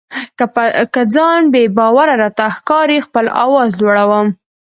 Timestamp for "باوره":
1.77-2.15